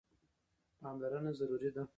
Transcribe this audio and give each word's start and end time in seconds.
پاملرنه 0.81 1.31
ضروري 1.39 1.69
ده. 1.75 1.83